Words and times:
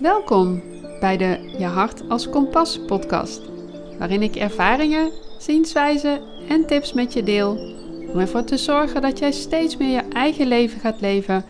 Welkom 0.00 0.62
bij 1.00 1.16
de 1.16 1.54
Je 1.58 1.64
Hart 1.64 2.08
als 2.08 2.28
Kompas 2.28 2.78
podcast, 2.86 3.40
waarin 3.98 4.22
ik 4.22 4.36
ervaringen, 4.36 5.10
zienswijzen 5.38 6.20
en 6.48 6.66
tips 6.66 6.92
met 6.92 7.12
je 7.12 7.22
deel 7.22 7.50
om 8.12 8.18
ervoor 8.18 8.44
te 8.44 8.56
zorgen 8.56 9.02
dat 9.02 9.18
jij 9.18 9.32
steeds 9.32 9.76
meer 9.76 9.88
je 9.88 10.08
eigen 10.12 10.46
leven 10.46 10.80
gaat 10.80 11.00
leven, 11.00 11.44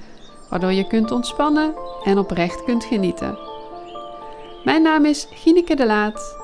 waardoor 0.48 0.72
je 0.72 0.86
kunt 0.86 1.10
ontspannen 1.10 1.74
en 2.04 2.18
oprecht 2.18 2.64
kunt 2.64 2.84
genieten. 2.84 3.38
Mijn 4.64 4.82
naam 4.82 5.04
is 5.04 5.26
Gineke 5.30 5.74
de 5.74 5.86
Laat. 5.86 6.36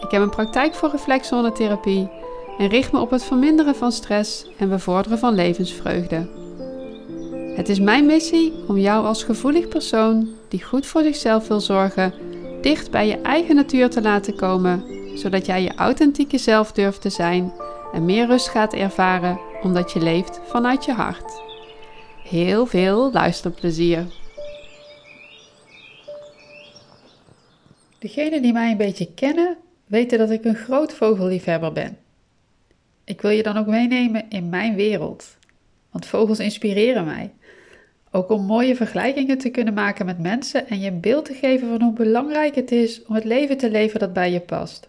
Ik 0.00 0.10
heb 0.10 0.22
een 0.22 0.30
praktijk 0.30 0.74
voor 0.74 0.90
reflexzonnetherapie 0.90 2.10
en 2.58 2.68
richt 2.68 2.92
me 2.92 3.00
op 3.00 3.10
het 3.10 3.24
verminderen 3.24 3.74
van 3.74 3.92
stress 3.92 4.46
en 4.58 4.68
bevorderen 4.68 5.18
van 5.18 5.34
levensvreugde. 5.34 6.43
Het 7.54 7.68
is 7.68 7.80
mijn 7.80 8.06
missie 8.06 8.52
om 8.68 8.78
jou 8.78 9.06
als 9.06 9.24
gevoelig 9.24 9.68
persoon 9.68 10.28
die 10.48 10.64
goed 10.64 10.86
voor 10.86 11.02
zichzelf 11.02 11.48
wil 11.48 11.60
zorgen, 11.60 12.14
dicht 12.60 12.90
bij 12.90 13.06
je 13.06 13.20
eigen 13.20 13.54
natuur 13.54 13.90
te 13.90 14.02
laten 14.02 14.36
komen, 14.36 14.84
zodat 15.18 15.46
jij 15.46 15.62
je 15.62 15.74
authentieke 15.74 16.38
zelf 16.38 16.72
durft 16.72 17.00
te 17.00 17.10
zijn 17.10 17.52
en 17.92 18.04
meer 18.04 18.26
rust 18.26 18.48
gaat 18.48 18.74
ervaren 18.74 19.40
omdat 19.62 19.92
je 19.92 20.00
leeft 20.00 20.40
vanuit 20.44 20.84
je 20.84 20.92
hart. 20.92 21.42
Heel 22.24 22.66
veel 22.66 23.12
luisterplezier. 23.12 24.06
Degenen 27.98 28.42
die 28.42 28.52
mij 28.52 28.70
een 28.70 28.76
beetje 28.76 29.14
kennen, 29.14 29.56
weten 29.86 30.18
dat 30.18 30.30
ik 30.30 30.44
een 30.44 30.56
groot 30.56 30.92
vogelliefhebber 30.92 31.72
ben. 31.72 31.98
Ik 33.04 33.20
wil 33.20 33.30
je 33.30 33.42
dan 33.42 33.56
ook 33.56 33.66
meenemen 33.66 34.24
in 34.28 34.48
mijn 34.48 34.74
wereld, 34.74 35.36
want 35.94 36.06
vogels 36.06 36.38
inspireren 36.38 37.04
mij. 37.04 37.32
Ook 38.10 38.30
om 38.30 38.44
mooie 38.44 38.76
vergelijkingen 38.76 39.38
te 39.38 39.48
kunnen 39.48 39.74
maken 39.74 40.06
met 40.06 40.18
mensen 40.18 40.68
en 40.68 40.80
je 40.80 40.90
een 40.90 41.00
beeld 41.00 41.24
te 41.24 41.34
geven 41.34 41.68
van 41.68 41.82
hoe 41.82 41.92
belangrijk 41.92 42.54
het 42.54 42.72
is 42.72 43.04
om 43.04 43.14
het 43.14 43.24
leven 43.24 43.56
te 43.56 43.70
leven 43.70 44.00
dat 44.00 44.12
bij 44.12 44.32
je 44.32 44.40
past. 44.40 44.88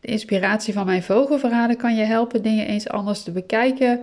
De 0.00 0.08
inspiratie 0.08 0.72
van 0.72 0.86
mijn 0.86 1.02
vogelverhalen 1.02 1.76
kan 1.76 1.96
je 1.96 2.04
helpen 2.04 2.42
dingen 2.42 2.66
eens 2.66 2.88
anders 2.88 3.22
te 3.22 3.30
bekijken 3.30 4.00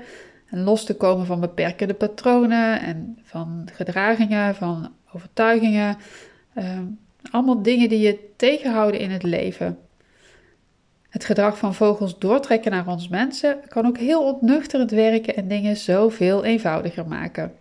en 0.50 0.64
los 0.64 0.86
te 0.86 0.96
komen 0.96 1.26
van 1.26 1.40
beperkende 1.40 1.94
patronen 1.94 2.82
en 2.82 3.20
van 3.24 3.68
gedragingen, 3.74 4.56
van 4.56 4.92
overtuigingen. 5.14 5.98
Uh, 6.58 6.80
allemaal 7.32 7.62
dingen 7.62 7.90
die 7.90 8.00
je 8.00 8.20
tegenhouden 8.36 9.00
in 9.00 9.12
het 9.12 9.24
leven. 9.24 9.78
Het 11.16 11.26
gedrag 11.26 11.58
van 11.58 11.74
vogels 11.74 12.20
doortrekken 12.20 12.72
naar 12.72 12.88
ons 12.88 13.08
mensen 13.08 13.58
kan 13.68 13.86
ook 13.86 13.98
heel 13.98 14.24
ontnuchterend 14.24 14.92
werken 14.92 15.36
en 15.36 15.48
dingen 15.48 15.78
zoveel 15.78 16.44
eenvoudiger 16.44 17.08
maken. 17.08 17.54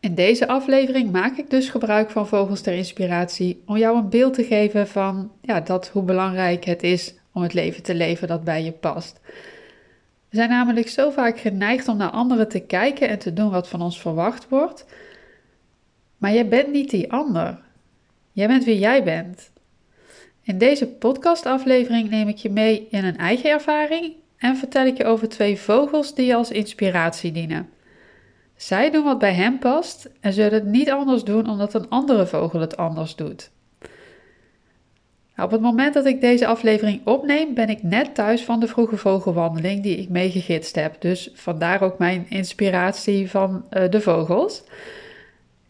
In 0.00 0.14
deze 0.14 0.48
aflevering 0.48 1.12
maak 1.12 1.36
ik 1.36 1.50
dus 1.50 1.68
gebruik 1.68 2.10
van 2.10 2.26
vogels 2.26 2.60
ter 2.60 2.72
inspiratie 2.72 3.62
om 3.66 3.76
jou 3.76 3.96
een 3.96 4.08
beeld 4.08 4.34
te 4.34 4.44
geven 4.44 4.88
van 4.88 5.30
ja, 5.40 5.60
dat 5.60 5.88
hoe 5.88 6.02
belangrijk 6.02 6.64
het 6.64 6.82
is 6.82 7.14
om 7.32 7.42
het 7.42 7.54
leven 7.54 7.82
te 7.82 7.94
leven 7.94 8.28
dat 8.28 8.44
bij 8.44 8.64
je 8.64 8.72
past. 8.72 9.20
We 10.28 10.36
zijn 10.36 10.48
namelijk 10.48 10.88
zo 10.88 11.10
vaak 11.10 11.38
geneigd 11.38 11.88
om 11.88 11.96
naar 11.96 12.10
anderen 12.10 12.48
te 12.48 12.60
kijken 12.60 13.08
en 13.08 13.18
te 13.18 13.32
doen 13.32 13.50
wat 13.50 13.68
van 13.68 13.82
ons 13.82 14.00
verwacht 14.00 14.48
wordt. 14.48 14.84
Maar 16.16 16.32
jij 16.32 16.48
bent 16.48 16.72
niet 16.72 16.90
die 16.90 17.12
ander. 17.12 17.58
Jij 18.32 18.46
bent 18.46 18.64
wie 18.64 18.78
jij 18.78 19.04
bent. 19.04 19.50
In 20.42 20.58
deze 20.58 20.86
podcastaflevering 20.86 22.10
neem 22.10 22.28
ik 22.28 22.36
je 22.36 22.50
mee 22.50 22.86
in 22.90 23.04
een 23.04 23.16
eigen 23.16 23.50
ervaring 23.50 24.12
en 24.36 24.56
vertel 24.56 24.86
ik 24.86 24.96
je 24.96 25.04
over 25.04 25.28
twee 25.28 25.58
vogels 25.58 26.14
die 26.14 26.26
je 26.26 26.34
als 26.34 26.50
inspiratie 26.50 27.32
dienen. 27.32 27.68
Zij 28.56 28.90
doen 28.90 29.04
wat 29.04 29.18
bij 29.18 29.32
hem 29.32 29.58
past 29.58 30.10
en 30.20 30.32
zullen 30.32 30.52
het 30.52 30.64
niet 30.64 30.90
anders 30.90 31.24
doen 31.24 31.48
omdat 31.48 31.74
een 31.74 31.88
andere 31.88 32.26
vogel 32.26 32.60
het 32.60 32.76
anders 32.76 33.16
doet. 33.16 33.50
Op 35.36 35.50
het 35.50 35.60
moment 35.60 35.94
dat 35.94 36.06
ik 36.06 36.20
deze 36.20 36.46
aflevering 36.46 37.06
opneem, 37.06 37.54
ben 37.54 37.68
ik 37.68 37.82
net 37.82 38.14
thuis 38.14 38.42
van 38.44 38.60
de 38.60 38.66
vroege 38.66 38.96
vogelwandeling 38.96 39.82
die 39.82 39.96
ik 39.96 40.08
meegegidst 40.08 40.74
heb. 40.74 41.00
Dus 41.00 41.30
vandaar 41.34 41.82
ook 41.82 41.98
mijn 41.98 42.26
inspiratie 42.28 43.30
van 43.30 43.64
uh, 43.70 43.90
de 43.90 44.00
vogels. 44.00 44.62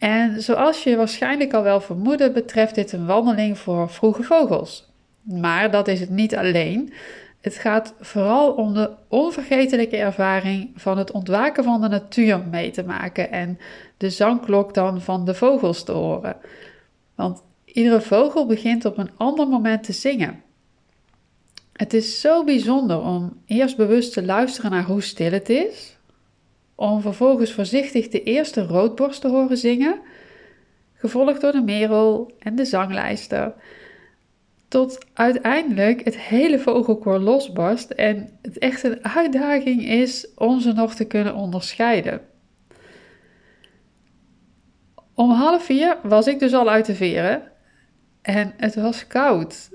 En 0.01 0.41
zoals 0.41 0.83
je 0.83 0.95
waarschijnlijk 0.95 1.53
al 1.53 1.63
wel 1.63 1.81
vermoedde, 1.81 2.31
betreft 2.31 2.75
dit 2.75 2.91
een 2.91 3.05
wandeling 3.05 3.57
voor 3.57 3.89
vroege 3.89 4.23
vogels. 4.23 4.91
Maar 5.21 5.71
dat 5.71 5.87
is 5.87 5.99
het 5.99 6.09
niet 6.09 6.35
alleen. 6.35 6.93
Het 7.41 7.55
gaat 7.55 7.93
vooral 7.99 8.51
om 8.51 8.73
de 8.73 8.91
onvergetelijke 9.07 9.97
ervaring 9.97 10.71
van 10.75 10.97
het 10.97 11.11
ontwaken 11.11 11.63
van 11.63 11.81
de 11.81 11.87
natuur 11.87 12.39
mee 12.51 12.71
te 12.71 12.83
maken 12.83 13.31
en 13.31 13.59
de 13.97 14.09
zangklok 14.09 14.73
dan 14.73 15.01
van 15.01 15.25
de 15.25 15.33
vogels 15.33 15.83
te 15.83 15.91
horen. 15.91 16.35
Want 17.15 17.43
iedere 17.65 18.01
vogel 18.01 18.45
begint 18.45 18.85
op 18.85 18.97
een 18.97 19.11
ander 19.17 19.47
moment 19.47 19.83
te 19.83 19.93
zingen. 19.93 20.43
Het 21.73 21.93
is 21.93 22.21
zo 22.21 22.43
bijzonder 22.43 23.01
om 23.01 23.41
eerst 23.45 23.77
bewust 23.77 24.13
te 24.13 24.25
luisteren 24.25 24.71
naar 24.71 24.85
hoe 24.85 25.01
stil 25.01 25.31
het 25.31 25.49
is, 25.49 25.97
om 26.81 27.01
vervolgens 27.01 27.53
voorzichtig 27.53 28.07
de 28.07 28.23
eerste 28.23 28.65
roodborst 28.65 29.21
te 29.21 29.27
horen 29.27 29.57
zingen, 29.57 29.99
gevolgd 30.93 31.41
door 31.41 31.51
de 31.51 31.61
merel 31.61 32.31
en 32.39 32.55
de 32.55 32.65
zanglijster 32.65 33.53
tot 34.67 35.05
uiteindelijk 35.13 36.03
het 36.03 36.17
hele 36.17 36.59
vogelkoor 36.59 37.19
losbarst 37.19 37.89
en 37.89 38.29
het 38.41 38.57
echt 38.57 38.83
een 38.83 39.05
uitdaging 39.05 39.87
is 39.87 40.27
om 40.35 40.59
ze 40.59 40.73
nog 40.73 40.95
te 40.95 41.05
kunnen 41.05 41.35
onderscheiden. 41.35 42.21
Om 45.13 45.31
half 45.31 45.63
vier 45.63 45.97
was 46.03 46.27
ik 46.27 46.39
dus 46.39 46.53
al 46.53 46.69
uit 46.69 46.85
de 46.85 46.95
veren 46.95 47.51
en 48.21 48.53
het 48.57 48.75
was 48.75 49.07
koud. 49.07 49.69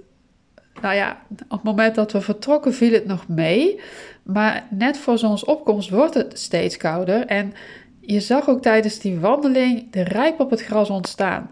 Nou 0.82 0.94
ja, 0.94 1.22
op 1.31 1.50
het 1.50 1.62
moment 1.62 1.94
dat 1.94 2.12
we 2.12 2.20
vertrokken 2.20 2.75
viel 2.75 2.92
het 2.92 3.06
nog 3.06 3.28
mee, 3.28 3.81
maar 4.22 4.66
net 4.70 4.98
voor 4.98 5.19
zonsopkomst 5.19 5.91
wordt 5.91 6.14
het 6.14 6.38
steeds 6.38 6.76
kouder 6.76 7.26
en 7.26 7.53
je 8.00 8.20
zag 8.20 8.48
ook 8.48 8.62
tijdens 8.62 8.98
die 8.98 9.19
wandeling 9.19 9.92
de 9.92 10.03
rijp 10.03 10.41
op 10.41 10.50
het 10.50 10.62
gras 10.62 10.91
ontstaan. 10.91 11.50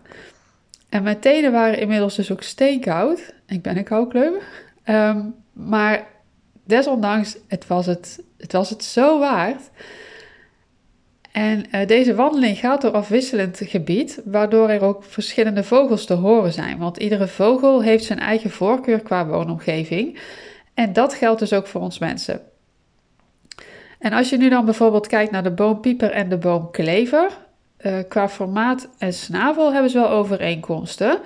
En 0.89 1.03
mijn 1.03 1.21
tenen 1.21 1.53
waren 1.53 1.79
inmiddels 1.79 2.15
dus 2.15 2.33
ook 2.33 2.43
steenkoud. 2.43 3.35
Ik 3.47 3.63
ben 3.63 3.77
een 3.77 3.85
koukleum. 3.85 4.35
Um, 4.85 5.35
maar 5.53 6.07
desondanks, 6.65 7.37
het 7.49 7.67
was 7.67 7.87
het, 7.87 8.23
het 8.39 8.53
was 8.53 8.71
het 8.71 8.85
zo 8.85 9.19
waard. 9.19 9.71
En 11.35 11.65
uh, 11.73 11.87
deze 11.87 12.15
wandeling 12.15 12.59
gaat 12.59 12.81
door 12.81 12.91
afwisselend 12.91 13.61
gebied, 13.65 14.21
waardoor 14.25 14.69
er 14.69 14.83
ook 14.83 15.05
verschillende 15.05 15.65
vogels 15.65 16.07
te 16.07 16.15
horen 16.15 16.53
zijn. 16.53 16.79
Want 16.79 16.97
iedere 16.97 17.29
vogel 17.29 17.83
heeft 17.83 18.05
zijn 18.05 18.19
eigen 18.19 18.51
voorkeur 18.51 19.01
qua 19.01 19.27
woonomgeving. 19.27 20.19
En 20.75 20.93
dat 20.93 21.15
geldt 21.15 21.41
dus 21.41 21.53
ook 21.53 21.67
voor 21.67 21.81
ons 21.81 21.99
mensen. 21.99 22.41
En 23.99 24.13
als 24.13 24.31
je 24.31 24.37
nu 24.37 24.49
dan 24.49 24.65
bijvoorbeeld 24.65 25.07
kijkt 25.07 25.31
naar 25.31 25.43
de 25.43 25.51
boompieper 25.51 26.11
en 26.11 26.29
de 26.29 26.39
boomklever, 26.39 27.31
uh, 27.81 27.99
qua 28.09 28.29
formaat 28.29 28.89
en 28.99 29.13
snavel 29.13 29.73
hebben 29.73 29.91
ze 29.91 29.99
wel 29.99 30.11
overeenkomsten. 30.11 31.19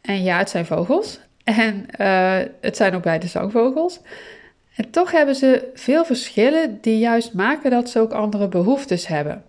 En 0.00 0.22
ja, 0.22 0.38
het 0.38 0.50
zijn 0.50 0.66
vogels. 0.66 1.20
En 1.44 1.86
uh, 2.00 2.38
het 2.60 2.76
zijn 2.76 2.94
ook 2.94 3.02
beide 3.02 3.26
zangvogels. 3.26 4.00
En 4.74 4.90
toch 4.90 5.10
hebben 5.10 5.34
ze 5.34 5.70
veel 5.74 6.04
verschillen 6.04 6.78
die 6.80 6.98
juist 6.98 7.32
maken 7.32 7.70
dat 7.70 7.90
ze 7.90 8.00
ook 8.00 8.12
andere 8.12 8.48
behoeftes 8.48 9.06
hebben. 9.06 9.44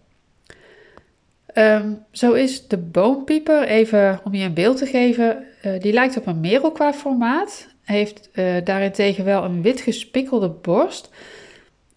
Um, 1.58 2.04
zo 2.12 2.32
is 2.32 2.68
de 2.68 2.78
boompieper, 2.78 3.64
even 3.64 4.20
om 4.24 4.34
je 4.34 4.46
een 4.46 4.54
beeld 4.54 4.78
te 4.78 4.86
geven, 4.86 5.44
uh, 5.66 5.80
die 5.80 5.94
lijkt 5.94 6.18
op 6.18 6.28
een 6.28 6.40
merel 6.40 6.72
qua 6.72 6.94
formaat. 6.94 7.68
Heeft 7.84 8.30
uh, 8.34 8.56
daarentegen 8.64 9.26
wel 9.26 9.44
een 9.44 9.62
wit 9.62 9.82
gespikkelde 9.82 10.50
borst. 10.50 11.10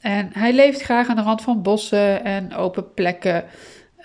En 0.01 0.31
hij 0.33 0.53
leeft 0.53 0.81
graag 0.81 1.09
aan 1.09 1.17
de 1.17 1.23
rand 1.23 1.43
van 1.43 1.63
bossen 1.63 2.25
en 2.25 2.55
open 2.55 2.95
plekken. 2.95 3.45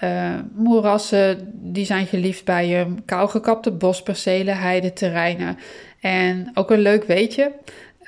Uh, 0.04 0.34
moerassen, 0.54 1.52
die 1.54 1.86
zijn 1.86 2.06
geliefd 2.06 2.46
bij 2.46 2.68
hem. 2.68 3.06
Kaalgekapte 3.06 3.72
bospercelen, 3.72 4.58
heideterreinen. 4.58 5.58
En 6.00 6.52
ook 6.54 6.72
een 6.72 6.80
leuk 6.80 7.04
weetje. 7.04 7.52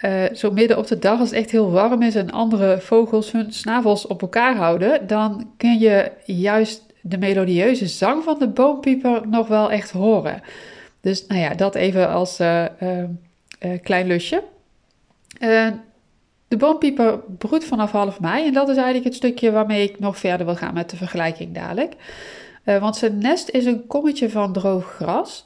Uh, 0.02 0.24
zo 0.34 0.52
midden 0.52 0.78
op 0.78 0.88
de 0.88 1.00
dag, 1.00 1.20
als 1.20 1.30
het 1.30 1.38
echt 1.38 1.52
heel 1.52 1.72
warm 1.72 2.02
is 2.02 2.16
en 2.16 2.32
andere 2.32 2.80
vogels 2.80 3.32
hun 3.32 3.54
snavels 3.54 4.08
op 4.08 4.22
elkaar 4.22 4.56
houden, 4.56 5.08
dan 5.08 5.50
kun 5.58 5.80
je 5.80 6.12
juist 6.26 6.84
de 7.02 7.18
melodieuze 7.18 7.88
zang 7.88 8.24
van 8.24 8.40
de 8.40 8.48
boompieper 8.48 9.28
nog 9.28 9.48
wel 9.48 9.72
echt 9.72 9.92
horen. 9.92 10.42
Dus 11.02 11.28
nou 11.28 11.42
ja, 11.42 11.54
dat 11.54 11.76
even 11.76 12.10
als 12.10 12.40
uh, 12.40 12.66
klein 13.82 14.08
lusje. 14.08 14.44
De 16.48 16.58
boompieper 16.58 17.20
broedt 17.38 17.66
vanaf 17.66 17.92
half 17.92 18.20
mei 18.20 18.46
en 18.46 18.54
dat 18.54 18.70
is 18.70 18.76
eigenlijk 18.76 19.06
het 19.06 19.16
stukje 19.16 19.52
waarmee 19.52 19.84
ik 19.84 20.00
nog 20.00 20.18
verder 20.18 20.46
wil 20.46 20.56
gaan 20.56 20.74
met 20.74 20.90
de 20.90 20.98
vergelijking 20.98 21.54
dadelijk. 21.54 21.94
Want 22.64 22.96
zijn 22.96 23.18
nest 23.18 23.50
is 23.50 23.66
een 23.66 23.88
kommetje 23.88 24.30
van 24.30 24.54
droog 24.54 24.86
gras. 24.86 25.46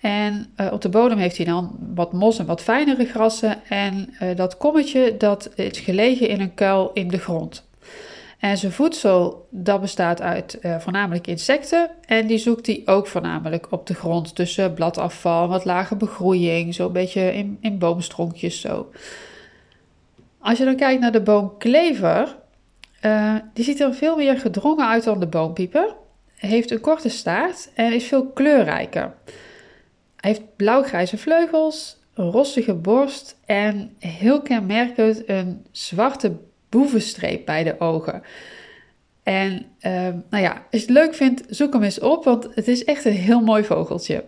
En 0.00 0.46
uh, 0.56 0.72
op 0.72 0.80
de 0.80 0.88
bodem 0.88 1.18
heeft 1.18 1.36
hij 1.36 1.46
dan 1.46 1.76
wat 1.94 2.12
mos 2.12 2.38
en 2.38 2.46
wat 2.46 2.62
fijnere 2.62 3.04
grassen. 3.04 3.64
En 3.68 4.14
uh, 4.22 4.36
dat 4.36 4.56
kommetje 4.56 5.16
dat 5.16 5.50
is 5.54 5.78
gelegen 5.78 6.28
in 6.28 6.40
een 6.40 6.54
kuil 6.54 6.90
in 6.94 7.08
de 7.08 7.18
grond. 7.18 7.66
En 8.38 8.58
zijn 8.58 8.72
voedsel, 8.72 9.48
dat 9.50 9.80
bestaat 9.80 10.22
uit 10.22 10.58
uh, 10.62 10.78
voornamelijk 10.78 11.26
insecten. 11.26 11.90
En 12.06 12.26
die 12.26 12.38
zoekt 12.38 12.66
hij 12.66 12.82
ook 12.84 13.06
voornamelijk 13.06 13.66
op 13.70 13.86
de 13.86 13.94
grond. 13.94 14.34
Tussen 14.34 14.74
bladafval, 14.74 15.48
wat 15.48 15.64
lage 15.64 15.96
begroeiing, 15.96 16.74
zo'n 16.74 16.92
beetje 16.92 17.34
in, 17.34 17.58
in 17.60 17.78
boomstronkjes 17.78 18.60
zo. 18.60 18.90
Als 20.38 20.58
je 20.58 20.64
dan 20.64 20.76
kijkt 20.76 21.00
naar 21.00 21.12
de 21.12 21.22
boomklever, 21.22 22.36
die 23.54 23.64
ziet 23.64 23.80
er 23.80 23.94
veel 23.94 24.16
meer 24.16 24.38
gedrongen 24.38 24.88
uit 24.88 25.04
dan 25.04 25.20
de 25.20 25.26
boompieper. 25.26 25.94
Heeft 26.34 26.70
een 26.70 26.80
korte 26.80 27.08
staart 27.08 27.70
en 27.74 27.92
is 27.92 28.04
veel 28.04 28.26
kleurrijker. 28.26 29.14
Hij 30.20 30.30
heeft 30.30 30.56
blauwgrijze 30.56 31.18
vleugels, 31.18 31.98
een 32.14 32.30
rossige 32.30 32.74
borst 32.74 33.36
en 33.46 33.94
heel 33.98 34.42
kenmerkend 34.42 35.28
een 35.28 35.66
zwarte 35.70 36.36
boevenstreep 36.68 37.46
bij 37.46 37.64
de 37.64 37.80
ogen. 37.80 38.22
En 39.22 39.66
uh, 39.80 39.92
nou 40.30 40.42
ja, 40.42 40.52
als 40.52 40.80
je 40.80 40.86
het 40.86 40.90
leuk 40.90 41.14
vindt, 41.14 41.42
zoek 41.48 41.72
hem 41.72 41.82
eens 41.82 42.00
op, 42.00 42.24
want 42.24 42.48
het 42.54 42.68
is 42.68 42.84
echt 42.84 43.04
een 43.04 43.12
heel 43.12 43.40
mooi 43.40 43.64
vogeltje. 43.64 44.24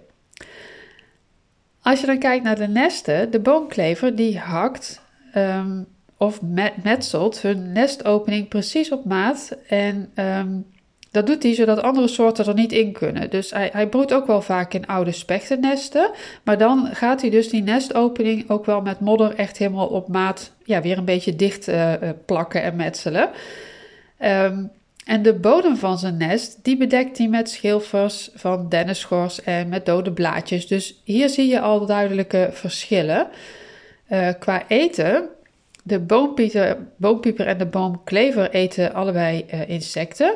Als 1.82 2.00
je 2.00 2.06
dan 2.06 2.18
kijkt 2.18 2.44
naar 2.44 2.56
de 2.56 2.68
nesten, 2.68 3.30
de 3.30 3.40
boomklever 3.40 4.16
die 4.16 4.38
hakt 4.38 5.02
um, 5.34 5.86
of 6.16 6.42
met, 6.42 6.84
metselt 6.84 7.42
hun 7.42 7.72
nestopening 7.72 8.48
precies 8.48 8.92
op 8.92 9.04
maat. 9.04 9.56
En 9.68 10.10
um, 10.14 10.66
dat 11.10 11.26
doet 11.26 11.42
hij 11.42 11.54
zodat 11.54 11.82
andere 11.82 12.08
soorten 12.08 12.46
er 12.46 12.54
niet 12.54 12.72
in 12.72 12.92
kunnen. 12.92 13.30
Dus 13.30 13.50
hij, 13.50 13.70
hij 13.72 13.88
broedt 13.88 14.12
ook 14.12 14.26
wel 14.26 14.42
vaak 14.42 14.74
in 14.74 14.86
oude 14.86 15.12
spechtennesten. 15.12 16.10
Maar 16.44 16.58
dan 16.58 16.88
gaat 16.92 17.20
hij 17.20 17.30
dus 17.30 17.48
die 17.48 17.62
nestopening 17.62 18.50
ook 18.50 18.64
wel 18.64 18.80
met 18.80 19.00
modder 19.00 19.34
echt 19.34 19.56
helemaal 19.56 19.86
op 19.86 20.08
maat 20.08 20.52
ja, 20.64 20.82
weer 20.82 20.98
een 20.98 21.04
beetje 21.04 21.36
dicht 21.36 21.68
uh, 21.68 21.92
plakken 22.26 22.62
en 22.62 22.76
metselen. 22.76 23.30
Um, 24.24 24.70
en 25.04 25.22
de 25.22 25.34
bodem 25.34 25.76
van 25.76 25.98
zijn 25.98 26.16
nest, 26.16 26.58
die 26.62 26.76
bedekt 26.76 27.18
hij 27.18 27.28
met 27.28 27.50
schilfers 27.50 28.30
van 28.34 28.68
denneschors 28.68 29.42
en 29.42 29.68
met 29.68 29.86
dode 29.86 30.12
blaadjes. 30.12 30.66
Dus 30.66 31.00
hier 31.04 31.28
zie 31.28 31.48
je 31.48 31.60
al 31.60 31.86
duidelijke 31.86 32.48
verschillen. 32.52 33.28
Uh, 34.10 34.28
qua 34.38 34.68
eten, 34.68 35.28
de 35.82 35.98
boompieper, 35.98 37.46
en 37.46 37.58
de 37.58 37.66
boomklever 37.66 38.50
eten 38.50 38.92
allebei 38.94 39.44
insecten. 39.66 40.34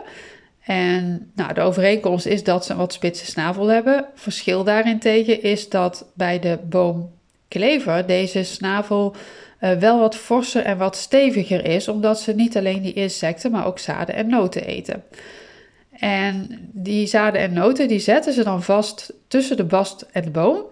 En 0.64 1.30
nou, 1.34 1.54
de 1.54 1.60
overeenkomst 1.60 2.26
is 2.26 2.44
dat 2.44 2.64
ze 2.64 2.72
een 2.72 2.78
wat 2.78 2.92
spitse 2.92 3.26
snavel 3.26 3.66
hebben. 3.66 4.06
Verschil 4.14 4.64
daarentegen 4.64 5.42
is 5.42 5.68
dat 5.68 6.06
bij 6.14 6.38
de 6.38 6.58
boomklever 6.68 8.06
deze 8.06 8.42
snavel 8.42 9.16
uh, 9.60 9.72
wel 9.72 9.98
wat 9.98 10.16
forser 10.16 10.62
en 10.62 10.78
wat 10.78 10.96
steviger 10.96 11.64
is, 11.64 11.88
omdat 11.88 12.20
ze 12.20 12.34
niet 12.34 12.56
alleen 12.56 12.82
die 12.82 12.92
insecten, 12.92 13.50
maar 13.50 13.66
ook 13.66 13.78
zaden 13.78 14.14
en 14.14 14.28
noten 14.28 14.64
eten. 14.64 15.04
En 15.90 16.48
die 16.72 17.06
zaden 17.06 17.40
en 17.40 17.52
noten 17.52 17.88
die 17.88 17.98
zetten 17.98 18.32
ze 18.32 18.44
dan 18.44 18.62
vast 18.62 19.12
tussen 19.28 19.56
de 19.56 19.64
bast 19.64 20.06
en 20.12 20.22
de 20.22 20.30
boom. 20.30 20.62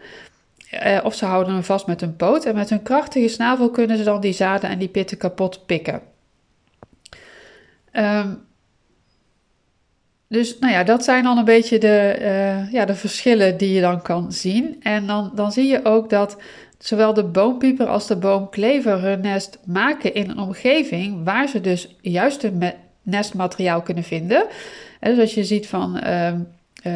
Uh, 0.86 0.98
of 1.02 1.14
ze 1.14 1.24
houden 1.24 1.52
hem 1.52 1.62
vast 1.62 1.86
met 1.86 2.00
hun 2.00 2.16
poot 2.16 2.44
en 2.44 2.54
met 2.54 2.70
hun 2.70 2.82
krachtige 2.82 3.28
snavel 3.28 3.70
kunnen 3.70 3.96
ze 3.96 4.04
dan 4.04 4.20
die 4.20 4.32
zaden 4.32 4.70
en 4.70 4.78
die 4.78 4.88
pitten 4.88 5.16
kapot 5.16 5.66
pikken. 5.66 6.02
Um, 7.92 8.50
dus 10.32 10.58
nou 10.58 10.72
ja, 10.72 10.84
dat 10.84 11.04
zijn 11.04 11.24
dan 11.24 11.38
een 11.38 11.44
beetje 11.44 11.78
de, 11.78 12.16
uh, 12.20 12.72
ja, 12.72 12.84
de 12.84 12.94
verschillen 12.94 13.56
die 13.56 13.72
je 13.72 13.80
dan 13.80 14.02
kan 14.02 14.32
zien. 14.32 14.76
En 14.82 15.06
dan, 15.06 15.30
dan 15.34 15.52
zie 15.52 15.66
je 15.66 15.84
ook 15.84 16.10
dat 16.10 16.36
zowel 16.78 17.14
de 17.14 17.24
boompieper 17.24 17.86
als 17.86 18.06
de 18.06 18.16
boomklever 18.16 19.00
hun 19.00 19.20
nest 19.20 19.58
maken 19.64 20.14
in 20.14 20.30
een 20.30 20.38
omgeving 20.38 21.24
waar 21.24 21.48
ze 21.48 21.60
dus 21.60 21.96
juist 22.00 22.42
hun 22.42 22.72
nestmateriaal 23.02 23.82
kunnen 23.82 24.04
vinden. 24.04 24.46
En 25.00 25.10
dus 25.10 25.20
als 25.20 25.34
je 25.34 25.44
ziet 25.44 25.66
van 25.66 26.00
uh, 26.06 26.32
uh, 26.86 26.92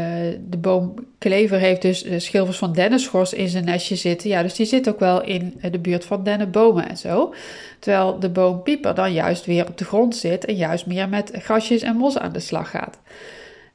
de 0.48 0.56
boomklever 0.56 1.58
heeft 1.58 1.82
dus 1.82 2.04
schilfers 2.16 2.58
van 2.58 2.72
dennenschors 2.72 3.32
in 3.32 3.48
zijn 3.48 3.64
nestje 3.64 3.96
zitten. 3.96 4.30
Ja, 4.30 4.42
dus 4.42 4.54
die 4.54 4.66
zit 4.66 4.88
ook 4.88 4.98
wel 4.98 5.22
in 5.22 5.60
de 5.70 5.78
buurt 5.78 6.04
van 6.04 6.24
dennenbomen 6.24 6.88
en 6.88 6.96
zo. 6.96 7.34
Terwijl 7.78 8.18
de 8.18 8.28
boompieper 8.28 8.94
dan 8.94 9.12
juist 9.12 9.44
weer 9.44 9.68
op 9.68 9.78
de 9.78 9.84
grond 9.84 10.16
zit 10.16 10.44
en 10.44 10.54
juist 10.54 10.86
meer 10.86 11.08
met 11.08 11.30
grasjes 11.32 11.82
en 11.82 11.96
mos 11.96 12.18
aan 12.18 12.32
de 12.32 12.40
slag 12.40 12.70
gaat. 12.70 12.98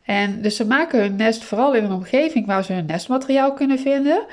En 0.06 0.42
dus 0.42 0.56
ze 0.56 0.66
maken 0.66 1.00
hun 1.00 1.16
nest 1.16 1.44
vooral 1.44 1.74
in 1.74 1.84
een 1.84 1.92
omgeving 1.92 2.46
waar 2.46 2.64
ze 2.64 2.74
hun 2.74 2.86
nestmateriaal 2.86 3.54
kunnen 3.54 3.80
vinden. 3.80 4.24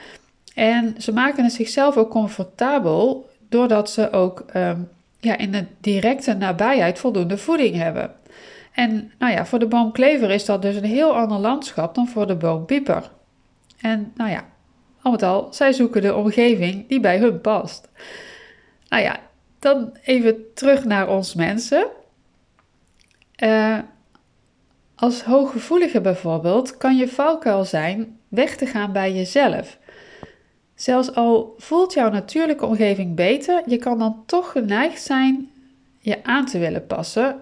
En 0.54 0.94
ze 0.98 1.12
maken 1.12 1.44
het 1.44 1.52
zichzelf 1.52 1.96
ook 1.96 2.10
comfortabel 2.10 3.28
doordat 3.48 3.90
ze 3.90 4.12
ook 4.12 4.44
um, 4.56 4.88
ja, 5.20 5.36
in 5.36 5.52
de 5.52 5.64
directe 5.80 6.34
nabijheid 6.34 6.98
voldoende 6.98 7.38
voeding 7.38 7.76
hebben. 7.76 8.10
En 8.78 9.12
nou 9.18 9.32
ja, 9.32 9.46
voor 9.46 9.58
de 9.58 9.66
boomklever 9.66 10.30
is 10.30 10.44
dat 10.44 10.62
dus 10.62 10.76
een 10.76 10.84
heel 10.84 11.16
ander 11.16 11.38
landschap 11.38 11.94
dan 11.94 12.08
voor 12.08 12.26
de 12.26 12.36
boompieper. 12.36 13.10
En 13.80 14.12
nou 14.14 14.30
ja, 14.30 14.44
al 15.02 15.10
met 15.10 15.22
al, 15.22 15.48
zij 15.50 15.72
zoeken 15.72 16.02
de 16.02 16.14
omgeving 16.14 16.88
die 16.88 17.00
bij 17.00 17.18
hun 17.18 17.40
past. 17.40 17.88
Nou 18.88 19.02
ja, 19.02 19.20
dan 19.58 19.96
even 20.02 20.54
terug 20.54 20.84
naar 20.84 21.08
ons 21.08 21.34
mensen. 21.34 21.86
Uh, 23.42 23.78
als 24.94 25.22
hooggevoelige 25.22 26.00
bijvoorbeeld 26.00 26.76
kan 26.76 26.96
je 26.96 27.08
valkuil 27.08 27.64
zijn 27.64 28.18
weg 28.28 28.56
te 28.56 28.66
gaan 28.66 28.92
bij 28.92 29.12
jezelf. 29.12 29.78
Zelfs 30.74 31.14
al 31.14 31.54
voelt 31.56 31.92
jouw 31.92 32.10
natuurlijke 32.10 32.66
omgeving 32.66 33.14
beter, 33.14 33.62
je 33.66 33.76
kan 33.76 33.98
dan 33.98 34.22
toch 34.26 34.52
geneigd 34.52 35.02
zijn 35.02 35.50
je 35.98 36.24
aan 36.24 36.46
te 36.46 36.58
willen 36.58 36.86
passen, 36.86 37.40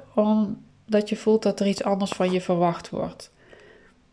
omdat 0.87 1.09
je 1.09 1.17
voelt 1.17 1.43
dat 1.43 1.61
er 1.61 1.67
iets 1.67 1.85
anders 1.85 2.11
van 2.11 2.33
je 2.33 2.41
verwacht 2.41 2.91
wordt. 2.91 3.31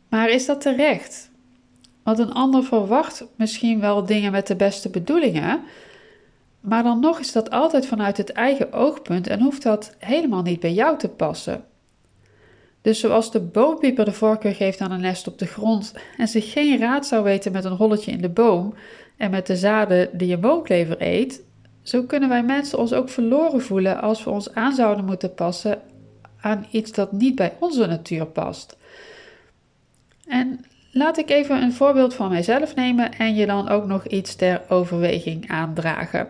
Maar 0.09 0.29
is 0.29 0.45
dat 0.45 0.61
terecht? 0.61 1.31
Want 2.03 2.19
een 2.19 2.33
ander 2.33 2.63
verwacht 2.63 3.25
misschien 3.35 3.79
wel 3.79 4.05
dingen 4.05 4.31
met 4.31 4.47
de 4.47 4.55
beste 4.55 4.89
bedoelingen, 4.89 5.61
maar 6.59 6.83
dan 6.83 6.99
nog 6.99 7.19
is 7.19 7.31
dat 7.31 7.49
altijd 7.49 7.85
vanuit 7.85 8.17
het 8.17 8.31
eigen 8.31 8.73
oogpunt 8.73 9.27
en 9.27 9.41
hoeft 9.41 9.63
dat 9.63 9.95
helemaal 9.99 10.41
niet 10.41 10.59
bij 10.59 10.73
jou 10.73 10.97
te 10.97 11.09
passen. 11.09 11.63
Dus 12.81 12.99
zoals 12.99 13.31
de 13.31 13.39
boompieper 13.39 14.05
de 14.05 14.11
voorkeur 14.11 14.55
geeft 14.55 14.81
aan 14.81 14.91
een 14.91 15.01
nest 15.01 15.27
op 15.27 15.39
de 15.39 15.45
grond 15.45 15.93
en 16.17 16.27
zich 16.27 16.51
geen 16.51 16.79
raad 16.79 17.05
zou 17.05 17.23
weten 17.23 17.51
met 17.51 17.65
een 17.65 17.71
holletje 17.71 18.11
in 18.11 18.21
de 18.21 18.29
boom 18.29 18.73
en 19.17 19.31
met 19.31 19.47
de 19.47 19.55
zaden 19.55 20.17
die 20.17 20.27
je 20.27 20.37
boomklever 20.37 20.95
eet, 20.99 21.41
zo 21.81 22.03
kunnen 22.03 22.29
wij 22.29 22.43
mensen 22.43 22.77
ons 22.77 22.93
ook 22.93 23.09
verloren 23.09 23.61
voelen 23.61 24.01
als 24.01 24.23
we 24.23 24.29
ons 24.29 24.53
aan 24.53 24.73
zouden 24.73 25.05
moeten 25.05 25.33
passen 25.33 25.81
aan 26.43 26.65
iets 26.71 26.91
dat 26.91 27.11
niet 27.11 27.35
bij 27.35 27.53
onze 27.59 27.85
natuur 27.85 28.25
past. 28.25 28.77
En 30.27 30.65
laat 30.91 31.17
ik 31.17 31.29
even 31.29 31.61
een 31.61 31.73
voorbeeld 31.73 32.13
van 32.13 32.29
mijzelf 32.29 32.75
nemen 32.75 33.17
en 33.17 33.35
je 33.35 33.45
dan 33.45 33.69
ook 33.69 33.85
nog 33.85 34.07
iets 34.07 34.35
ter 34.35 34.61
overweging 34.69 35.49
aandragen. 35.49 36.27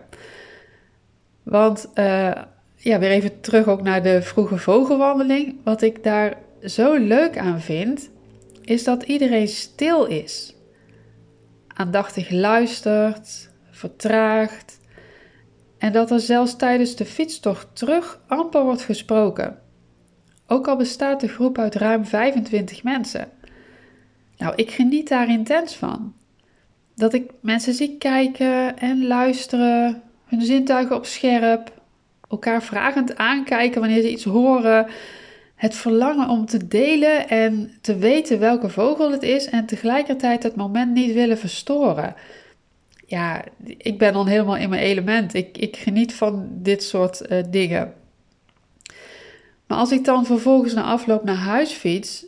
Want 1.42 1.88
uh, 1.94 2.32
ja, 2.76 2.98
weer 2.98 3.10
even 3.10 3.40
terug 3.40 3.66
ook 3.66 3.82
naar 3.82 4.02
de 4.02 4.22
vroege 4.22 4.56
vogelwandeling. 4.56 5.56
Wat 5.64 5.82
ik 5.82 6.02
daar 6.02 6.36
zo 6.64 6.94
leuk 6.94 7.38
aan 7.38 7.60
vind, 7.60 8.10
is 8.62 8.84
dat 8.84 9.02
iedereen 9.02 9.48
stil 9.48 10.04
is. 10.04 10.54
Aandachtig 11.66 12.30
luistert, 12.30 13.50
vertraagt. 13.70 14.80
En 15.78 15.92
dat 15.92 16.10
er 16.10 16.20
zelfs 16.20 16.56
tijdens 16.56 16.96
de 16.96 17.04
fietstocht 17.04 17.66
terug 17.72 18.20
amper 18.26 18.62
wordt 18.62 18.82
gesproken. 18.82 19.62
Ook 20.46 20.68
al 20.68 20.76
bestaat 20.76 21.20
de 21.20 21.28
groep 21.28 21.58
uit 21.58 21.74
ruim 21.74 22.04
25 22.04 22.82
mensen. 22.82 23.28
Nou, 24.36 24.52
ik 24.56 24.70
geniet 24.70 25.08
daar 25.08 25.28
intens 25.28 25.74
van. 25.74 26.14
Dat 26.94 27.14
ik 27.14 27.30
mensen 27.40 27.74
zie 27.74 27.96
kijken 27.98 28.78
en 28.78 29.06
luisteren, 29.06 30.02
hun 30.24 30.42
zintuigen 30.42 30.96
op 30.96 31.06
scherp, 31.06 31.72
elkaar 32.28 32.62
vragend 32.62 33.16
aankijken 33.16 33.80
wanneer 33.80 34.02
ze 34.02 34.10
iets 34.10 34.24
horen. 34.24 34.86
Het 35.54 35.74
verlangen 35.74 36.28
om 36.28 36.46
te 36.46 36.66
delen 36.66 37.28
en 37.28 37.70
te 37.80 37.96
weten 37.96 38.38
welke 38.38 38.68
vogel 38.68 39.10
het 39.10 39.22
is 39.22 39.46
en 39.46 39.66
tegelijkertijd 39.66 40.42
het 40.42 40.56
moment 40.56 40.92
niet 40.94 41.12
willen 41.12 41.38
verstoren. 41.38 42.14
Ja, 43.06 43.44
ik 43.76 43.98
ben 43.98 44.12
dan 44.12 44.26
helemaal 44.26 44.56
in 44.56 44.68
mijn 44.68 44.82
element. 44.82 45.34
Ik, 45.34 45.58
ik 45.58 45.76
geniet 45.76 46.14
van 46.14 46.48
dit 46.50 46.82
soort 46.82 47.22
uh, 47.30 47.42
dingen. 47.50 47.94
Maar 49.66 49.78
als 49.78 49.92
ik 49.92 50.04
dan 50.04 50.26
vervolgens 50.26 50.74
na 50.74 50.82
afloop 50.82 51.24
naar 51.24 51.36
huis 51.36 51.72
fiets 51.72 52.24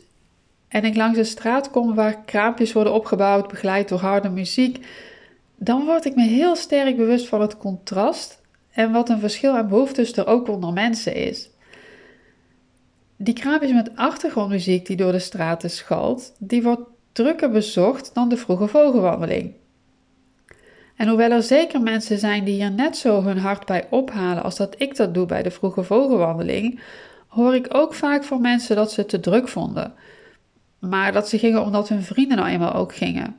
en 0.69 0.85
ik 0.85 0.97
langs 0.97 1.19
een 1.19 1.26
straat 1.26 1.71
kom 1.71 1.95
waar 1.95 2.25
kraampjes 2.25 2.73
worden 2.73 2.93
opgebouwd, 2.93 3.49
begeleid 3.49 3.88
door 3.88 3.99
harde 3.99 4.28
muziek, 4.28 4.87
dan 5.57 5.85
word 5.85 6.05
ik 6.05 6.14
me 6.14 6.26
heel 6.26 6.57
sterk 6.57 6.97
bewust 6.97 7.28
van 7.28 7.40
het 7.40 7.57
contrast 7.57 8.40
en 8.73 8.93
wat 8.93 9.09
een 9.09 9.21
verschil 9.21 9.57
aan 9.57 9.69
behoeftes 9.69 10.12
er 10.12 10.26
ook 10.26 10.49
onder 10.49 10.73
mensen 10.73 11.14
is. 11.14 11.50
Die 13.16 13.35
kraampjes 13.35 13.73
met 13.73 13.90
achtergrondmuziek 13.95 14.87
die 14.87 14.97
door 14.97 15.12
de 15.12 15.19
straten 15.19 15.71
schalt, 15.71 16.33
die 16.38 16.62
wordt 16.62 16.83
drukker 17.12 17.50
bezocht 17.50 18.14
dan 18.14 18.28
de 18.28 18.37
vroege 18.37 18.66
vogelwandeling. 18.66 19.52
En 20.97 21.09
hoewel 21.09 21.31
er 21.31 21.43
zeker 21.43 21.81
mensen 21.81 22.19
zijn 22.19 22.45
die 22.45 22.55
hier 22.55 22.71
net 22.71 22.97
zo 22.97 23.23
hun 23.23 23.38
hart 23.38 23.66
bij 23.66 23.87
ophalen 23.90 24.43
als 24.43 24.57
dat 24.57 24.75
ik 24.78 24.97
dat 24.97 25.14
doe 25.14 25.26
bij 25.26 25.43
de 25.43 25.50
vroege 25.50 25.83
vogelwandeling, 25.83 26.81
hoor 27.37 27.55
ik 27.55 27.66
ook 27.69 27.95
vaak 27.95 28.25
van 28.25 28.40
mensen 28.40 28.76
dat 28.76 28.93
ze 28.93 29.00
het 29.00 29.09
te 29.09 29.21
druk 29.21 29.49
vonden. 29.49 29.93
Maar 30.78 31.12
dat 31.12 31.28
ze 31.28 31.38
gingen 31.38 31.62
omdat 31.62 31.88
hun 31.88 32.02
vrienden 32.02 32.37
nou 32.37 32.49
eenmaal 32.49 32.73
ook 32.73 32.95
gingen. 32.95 33.37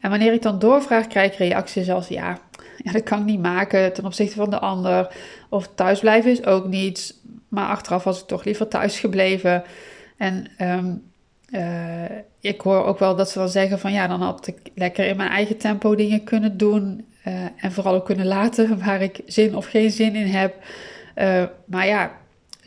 En 0.00 0.10
wanneer 0.10 0.32
ik 0.32 0.42
dan 0.42 0.58
doorvraag, 0.58 1.06
krijg 1.06 1.32
ik 1.32 1.38
reacties 1.38 1.90
als: 1.90 2.08
ja, 2.08 2.38
ja, 2.76 2.92
dat 2.92 3.02
kan 3.02 3.18
ik 3.18 3.24
niet 3.24 3.40
maken 3.40 3.92
ten 3.92 4.04
opzichte 4.04 4.36
van 4.36 4.50
de 4.50 4.58
ander. 4.58 5.14
Of 5.48 5.68
thuisblijven 5.74 6.30
is 6.30 6.44
ook 6.44 6.66
niets. 6.66 7.14
Maar 7.48 7.68
achteraf 7.68 8.04
was 8.04 8.20
ik 8.20 8.26
toch 8.26 8.44
liever 8.44 8.68
thuis 8.68 8.98
gebleven. 8.98 9.62
En 10.16 10.46
ehm, 10.56 10.94
eh, 11.50 12.16
ik 12.40 12.60
hoor 12.60 12.84
ook 12.84 12.98
wel 12.98 13.16
dat 13.16 13.30
ze 13.30 13.38
dan 13.38 13.48
zeggen 13.48 13.78
van 13.78 13.92
ja, 13.92 14.06
dan 14.06 14.22
had 14.22 14.46
ik 14.46 14.58
lekker 14.74 15.06
in 15.06 15.16
mijn 15.16 15.30
eigen 15.30 15.56
tempo 15.56 15.94
dingen 15.94 16.24
kunnen 16.24 16.56
doen. 16.56 17.06
Uh, 17.26 17.44
en 17.56 17.72
vooral 17.72 17.94
ook 17.94 18.04
kunnen 18.04 18.26
laten 18.26 18.78
waar 18.84 19.02
ik 19.02 19.20
zin 19.26 19.56
of 19.56 19.66
geen 19.66 19.90
zin 19.90 20.14
in 20.14 20.26
heb. 20.26 20.54
Uh, 21.16 21.44
maar 21.66 21.86
ja, 21.86 22.12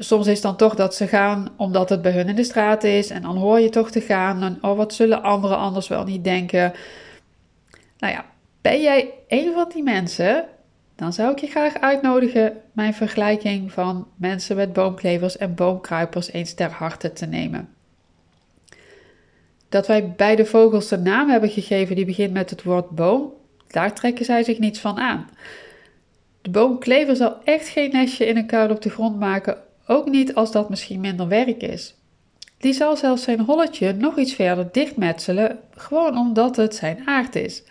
soms 0.03 0.27
is 0.27 0.33
het 0.33 0.43
dan 0.43 0.55
toch 0.55 0.75
dat 0.75 0.95
ze 0.95 1.07
gaan 1.07 1.47
omdat 1.57 1.89
het 1.89 2.01
bij 2.01 2.11
hun 2.11 2.29
in 2.29 2.35
de 2.35 2.43
straat 2.43 2.83
is. 2.83 3.09
En 3.09 3.21
dan 3.21 3.37
hoor 3.37 3.59
je 3.59 3.69
toch 3.69 3.91
te 3.91 4.01
gaan. 4.01 4.57
Oh, 4.61 4.77
wat 4.77 4.93
zullen 4.93 5.23
anderen 5.23 5.57
anders 5.57 5.87
wel 5.87 6.03
niet 6.03 6.23
denken? 6.23 6.73
Nou 7.97 8.13
ja, 8.13 8.25
ben 8.61 8.81
jij 8.81 9.09
een 9.27 9.53
van 9.53 9.69
die 9.73 9.83
mensen? 9.83 10.45
Dan 10.95 11.13
zou 11.13 11.31
ik 11.31 11.39
je 11.39 11.47
graag 11.47 11.79
uitnodigen 11.79 12.53
mijn 12.71 12.93
vergelijking 12.93 13.71
van 13.71 14.07
mensen 14.15 14.55
met 14.55 14.73
boomklevers 14.73 15.37
en 15.37 15.55
boomkruipers 15.55 16.31
eens 16.31 16.53
ter 16.53 16.71
harte 16.71 17.13
te 17.13 17.25
nemen. 17.25 17.69
Dat 19.69 19.87
wij 19.87 20.11
beide 20.11 20.45
vogels 20.45 20.91
een 20.91 21.03
naam 21.03 21.29
hebben 21.29 21.49
gegeven 21.49 21.95
die 21.95 22.05
begint 22.05 22.33
met 22.33 22.49
het 22.49 22.63
woord 22.63 22.89
boom, 22.89 23.33
daar 23.67 23.93
trekken 23.93 24.25
zij 24.25 24.43
zich 24.43 24.59
niets 24.59 24.79
van 24.79 24.99
aan. 24.99 25.29
De 26.41 26.49
boomklever 26.49 27.15
zal 27.15 27.35
echt 27.43 27.67
geen 27.67 27.91
nestje 27.91 28.25
in 28.25 28.37
een 28.37 28.45
kuil 28.45 28.69
op 28.69 28.81
de 28.81 28.89
grond 28.89 29.19
maken, 29.19 29.57
ook 29.91 30.09
niet 30.09 30.35
als 30.35 30.51
dat 30.51 30.69
misschien 30.69 30.99
minder 30.99 31.27
werk 31.27 31.61
is. 31.61 31.95
Die 32.57 32.73
zal 32.73 32.97
zelfs 32.97 33.23
zijn 33.23 33.39
holletje 33.39 33.93
nog 33.93 34.17
iets 34.17 34.33
verder 34.33 34.69
dichtmetselen, 34.71 35.59
gewoon 35.75 36.17
omdat 36.17 36.55
het 36.55 36.75
zijn 36.75 37.01
aard 37.05 37.35
is. 37.35 37.63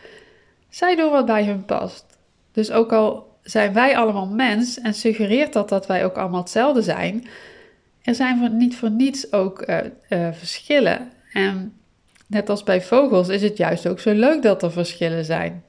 Zij 0.69 0.97
doen 0.97 1.11
wat 1.11 1.27
bij 1.27 1.45
hun 1.45 1.65
past. 1.65 2.05
Dus 2.53 2.71
ook 2.71 2.93
al 2.93 3.39
zijn 3.43 3.73
wij 3.73 3.97
allemaal 3.97 4.27
mens 4.27 4.81
en 4.81 4.95
suggereert 4.95 5.53
dat 5.53 5.69
dat 5.69 5.87
wij 5.87 6.05
ook 6.05 6.17
allemaal 6.17 6.41
hetzelfde 6.41 6.83
zijn, 6.83 7.27
er 8.03 8.15
zijn 8.15 8.57
niet 8.57 8.77
voor 8.77 8.91
niets 8.91 9.33
ook 9.33 9.69
uh, 9.69 9.79
uh, 10.09 10.29
verschillen. 10.33 11.13
En 11.33 11.77
net 12.27 12.49
als 12.49 12.63
bij 12.63 12.83
vogels 12.83 13.29
is 13.29 13.43
het 13.43 13.57
juist 13.57 13.87
ook 13.87 14.01
zo 14.01 14.13
leuk 14.13 14.43
dat 14.43 14.63
er 14.63 14.73
verschillen 14.73 15.25
zijn. 15.25 15.65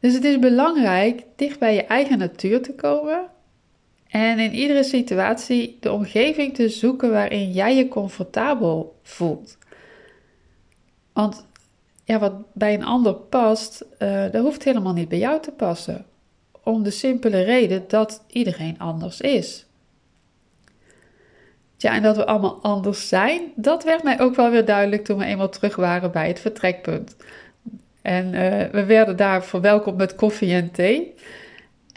Dus 0.00 0.14
het 0.14 0.24
is 0.24 0.38
belangrijk 0.38 1.22
dicht 1.36 1.58
bij 1.58 1.74
je 1.74 1.84
eigen 1.84 2.18
natuur 2.18 2.62
te 2.62 2.74
komen 2.74 3.34
en 4.16 4.38
in 4.38 4.54
iedere 4.54 4.84
situatie 4.84 5.76
de 5.80 5.92
omgeving 5.92 6.54
te 6.54 6.68
zoeken 6.68 7.10
waarin 7.10 7.52
jij 7.52 7.76
je 7.76 7.88
comfortabel 7.88 8.96
voelt. 9.02 9.58
Want 11.12 11.46
ja, 12.04 12.18
wat 12.18 12.32
bij 12.52 12.74
een 12.74 12.84
ander 12.84 13.14
past, 13.14 13.84
uh, 13.98 14.22
dat 14.30 14.42
hoeft 14.42 14.64
helemaal 14.64 14.92
niet 14.92 15.08
bij 15.08 15.18
jou 15.18 15.40
te 15.40 15.50
passen. 15.50 16.04
Om 16.62 16.82
de 16.82 16.90
simpele 16.90 17.42
reden 17.42 17.84
dat 17.88 18.24
iedereen 18.26 18.78
anders 18.78 19.20
is. 19.20 19.66
Ja, 21.76 21.94
en 21.94 22.02
dat 22.02 22.16
we 22.16 22.26
allemaal 22.26 22.58
anders 22.62 23.08
zijn, 23.08 23.40
dat 23.54 23.84
werd 23.84 24.02
mij 24.02 24.20
ook 24.20 24.34
wel 24.34 24.50
weer 24.50 24.64
duidelijk 24.64 25.04
toen 25.04 25.18
we 25.18 25.24
eenmaal 25.24 25.48
terug 25.48 25.76
waren 25.76 26.12
bij 26.12 26.28
het 26.28 26.40
vertrekpunt. 26.40 27.16
En 28.02 28.26
uh, 28.26 28.70
we 28.72 28.84
werden 28.84 29.16
daar 29.16 29.44
verwelkomd 29.44 29.96
met 29.96 30.14
koffie 30.14 30.52
en 30.52 30.70
thee. 30.70 31.14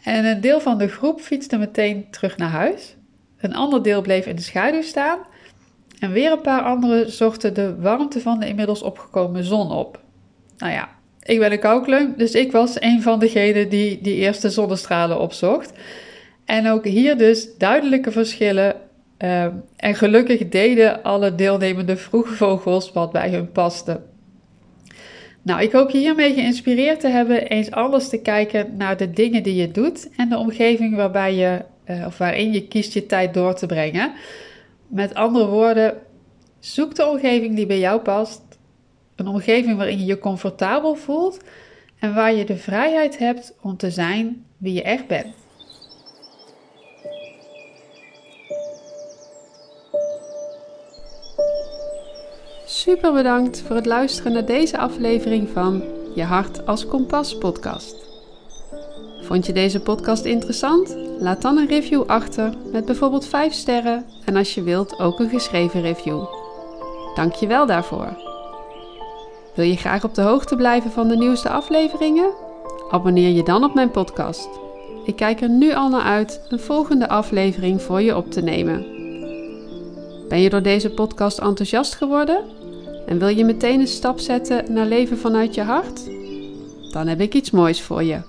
En 0.10 0.26
een 0.26 0.42
deel 0.42 0.60
van 0.60 0.78
de 0.78 0.88
groep 0.88 1.22
fietste 1.22 1.58
meteen 1.58 2.06
terug 2.12 2.38
naar 2.38 2.50
huis. 2.50 2.96
Een 3.38 3.56
ander 3.56 3.84
deel 3.84 4.02
bleef 4.02 4.26
in 4.26 4.36
de 4.36 4.42
schaduw 4.42 4.82
staan. 4.82 5.20
En 6.00 6.12
weer 6.12 6.32
een 6.32 6.42
paar 6.42 6.62
anderen 6.62 7.12
zochten 7.12 7.54
de 7.54 7.76
warmte 7.80 8.20
van 8.20 8.40
de 8.40 8.48
inmiddels 8.48 8.82
opgekomen 8.82 9.44
zon 9.44 9.72
op. 9.72 10.00
Nou 10.58 10.74
ja, 10.74 10.90
ik 11.24 11.40
ben 11.40 11.52
een 11.52 11.60
koukleum, 11.60 12.14
dus 12.18 12.34
ik 12.34 12.52
was 12.52 12.82
een 12.82 13.02
van 13.02 13.20
degenen 13.20 13.70
die 13.70 14.02
die 14.02 14.16
eerste 14.16 14.50
zonnestralen 14.50 15.20
opzocht. 15.20 15.74
En 16.46 16.70
ook 16.70 16.86
hier 16.86 17.18
dus 17.18 17.58
duidelijke 17.58 18.12
verschillen. 18.12 18.76
Uh, 19.20 19.46
en 19.76 19.96
gelukkig 19.96 20.50
deden 20.50 21.04
alle 21.04 21.36
deelnemende 21.36 21.98
vroege 21.98 22.34
vogels 22.34 22.92
wat 22.92 23.12
bij 23.12 23.30
hun 23.30 23.52
paste. 23.52 24.02
Nou, 25.50 25.62
ik 25.62 25.72
hoop 25.72 25.90
je 25.90 25.98
hiermee 25.98 26.34
geïnspireerd 26.34 27.00
te 27.00 27.08
hebben 27.08 27.48
eens 27.48 27.72
anders 27.72 28.10
te 28.10 28.22
kijken 28.22 28.78
naar 28.78 28.98
de 28.98 29.12
dingen 29.12 29.44
die 29.44 29.56
je 29.56 29.72
doet 29.72 30.10
en 30.16 30.30
de 30.30 30.38
omgeving 30.38 30.96
waarbij 30.96 31.36
je, 31.36 31.62
uh, 31.86 32.06
of 32.06 32.18
waarin 32.18 32.54
je 32.54 32.68
kiest 32.68 32.94
je 32.94 33.06
tijd 33.06 33.34
door 33.34 33.56
te 33.56 33.66
brengen. 33.66 34.12
Met 34.88 35.14
andere 35.14 35.48
woorden, 35.48 35.98
zoek 36.60 36.96
de 36.96 37.06
omgeving 37.08 37.56
die 37.56 37.66
bij 37.66 37.80
jou 37.80 38.02
past. 38.02 38.42
Een 39.16 39.28
omgeving 39.28 39.78
waarin 39.78 40.00
je 40.00 40.06
je 40.06 40.20
comfortabel 40.20 40.96
voelt 40.96 41.40
en 42.00 42.14
waar 42.14 42.34
je 42.34 42.46
de 42.46 42.58
vrijheid 42.58 43.18
hebt 43.18 43.54
om 43.62 43.78
te 43.78 43.92
zijn 43.92 44.46
wie 44.58 44.74
je 44.74 44.84
echt 44.84 45.08
bent. 45.08 45.36
Super 52.90 53.14
bedankt 53.14 53.62
voor 53.62 53.76
het 53.76 53.86
luisteren 53.86 54.32
naar 54.32 54.46
deze 54.46 54.78
aflevering 54.78 55.50
van 55.50 55.84
Je 56.16 56.24
Hart 56.24 56.66
als 56.66 56.86
Kompas 56.86 57.38
podcast. 57.38 57.96
Vond 59.22 59.46
je 59.46 59.54
deze 59.54 59.80
podcast 59.80 60.26
interessant? 60.26 60.96
Laat 61.20 61.42
dan 61.42 61.58
een 61.58 61.68
review 61.68 62.04
achter 62.08 62.54
met 62.72 62.86
bijvoorbeeld 62.86 63.26
5 63.26 63.54
sterren 63.54 64.06
en 64.26 64.36
als 64.36 64.54
je 64.54 64.64
wilt 64.64 65.00
ook 65.00 65.20
een 65.20 65.30
geschreven 65.30 65.82
review. 65.82 66.26
Dank 67.16 67.34
je 67.34 67.48
wel 67.48 67.66
daarvoor. 67.66 68.18
Wil 69.56 69.66
je 69.66 69.78
graag 69.78 70.04
op 70.04 70.16
de 70.16 70.22
hoogte 70.22 70.56
blijven 70.56 70.92
van 70.92 71.08
de 71.08 71.18
nieuwste 71.18 71.50
afleveringen? 71.50 72.32
Abonneer 72.92 73.32
je 73.32 73.44
dan 73.44 73.64
op 73.64 73.74
mijn 73.74 73.92
podcast. 73.92 74.50
Ik 75.06 75.16
kijk 75.16 75.42
er 75.42 75.50
nu 75.50 75.74
al 75.74 75.90
naar 75.90 76.02
uit 76.02 76.42
een 76.50 76.60
volgende 76.60 77.10
aflevering 77.10 77.82
voor 77.82 78.02
je 78.02 78.16
op 78.16 78.32
te 78.32 78.42
nemen. 78.42 78.86
Ben 80.30 80.42
je 80.42 80.50
door 80.50 80.62
deze 80.62 80.90
podcast 80.90 81.38
enthousiast 81.38 81.96
geworden? 81.96 82.59
En 83.10 83.20
wil 83.20 83.28
je 83.28 83.46
meteen 83.46 83.80
een 83.80 83.88
stap 83.88 84.20
zetten 84.20 84.74
naar 84.74 84.86
leven 84.86 85.18
vanuit 85.18 85.56
je 85.56 85.62
hart? 85.62 86.10
Dan 86.92 87.08
heb 87.08 87.22
ik 87.22 87.34
iets 87.34 87.52
moois 87.52 87.82
voor 87.82 88.04
je. 88.04 88.22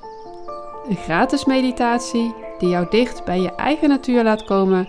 Een 0.89 0.97
gratis 0.97 1.45
meditatie 1.45 2.35
die 2.59 2.69
jou 2.69 2.87
dicht 2.91 3.25
bij 3.25 3.41
je 3.41 3.55
eigen 3.55 3.89
natuur 3.89 4.23
laat 4.23 4.45
komen, 4.45 4.89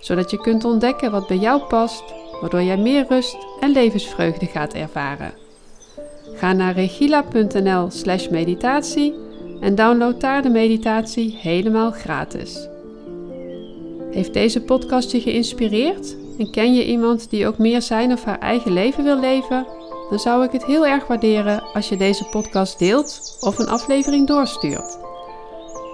zodat 0.00 0.30
je 0.30 0.40
kunt 0.40 0.64
ontdekken 0.64 1.10
wat 1.10 1.26
bij 1.26 1.36
jou 1.36 1.62
past, 1.62 2.04
waardoor 2.40 2.62
jij 2.62 2.76
meer 2.76 3.06
rust 3.08 3.36
en 3.60 3.70
levensvreugde 3.70 4.46
gaat 4.46 4.74
ervaren. 4.74 5.32
Ga 6.34 6.52
naar 6.52 6.74
regila.nl/slash 6.74 8.28
meditatie 8.28 9.14
en 9.60 9.74
download 9.74 10.20
daar 10.20 10.42
de 10.42 10.50
meditatie 10.50 11.38
helemaal 11.40 11.90
gratis. 11.90 12.68
Heeft 14.10 14.32
deze 14.32 14.60
podcast 14.60 15.12
je 15.12 15.20
geïnspireerd 15.20 16.16
en 16.38 16.50
ken 16.50 16.74
je 16.74 16.86
iemand 16.86 17.30
die 17.30 17.46
ook 17.46 17.58
meer 17.58 17.82
zijn 17.82 18.12
of 18.12 18.24
haar 18.24 18.38
eigen 18.38 18.72
leven 18.72 19.04
wil 19.04 19.20
leven? 19.20 19.66
Dan 20.10 20.18
zou 20.18 20.44
ik 20.44 20.52
het 20.52 20.64
heel 20.64 20.86
erg 20.86 21.06
waarderen 21.06 21.62
als 21.72 21.88
je 21.88 21.96
deze 21.96 22.24
podcast 22.24 22.78
deelt 22.78 23.38
of 23.40 23.58
een 23.58 23.68
aflevering 23.68 24.26
doorstuurt. 24.26 24.98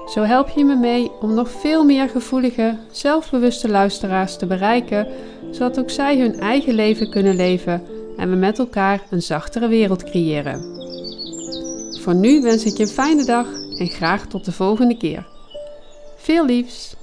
Zo 0.07 0.23
help 0.23 0.49
je 0.49 0.65
me 0.65 0.77
mee 0.77 1.11
om 1.21 1.35
nog 1.35 1.51
veel 1.51 1.85
meer 1.85 2.09
gevoelige, 2.09 2.79
zelfbewuste 2.91 3.69
luisteraars 3.69 4.37
te 4.37 4.47
bereiken, 4.47 5.07
zodat 5.51 5.79
ook 5.79 5.91
zij 5.91 6.19
hun 6.19 6.41
eigen 6.41 6.75
leven 6.75 7.11
kunnen 7.11 7.37
leven 7.37 7.83
en 8.17 8.31
we 8.31 8.37
met 8.37 8.59
elkaar 8.59 9.03
een 9.11 9.23
zachtere 9.23 9.69
wereld 9.69 10.05
creëren. 10.05 10.81
Voor 12.01 12.15
nu 12.15 12.41
wens 12.41 12.65
ik 12.65 12.77
je 12.77 12.83
een 12.83 12.89
fijne 12.89 13.25
dag 13.25 13.47
en 13.79 13.89
graag 13.89 14.27
tot 14.27 14.45
de 14.45 14.53
volgende 14.53 14.97
keer. 14.97 15.27
Veel 16.17 16.45
liefs! 16.45 16.97